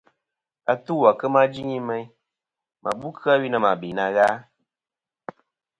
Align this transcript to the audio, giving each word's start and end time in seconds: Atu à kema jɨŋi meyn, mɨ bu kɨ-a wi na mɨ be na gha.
Atu 0.71 0.95
à 1.09 1.11
kema 1.19 1.41
jɨŋi 1.53 1.77
meyn, 1.87 2.07
mɨ 2.81 2.89
bu 2.99 3.07
kɨ-a 3.19 3.35
wi 3.41 3.47
na 3.51 3.57
mɨ 3.63 3.71
be 3.79 3.89
na 3.97 4.05
gha. 4.15 4.27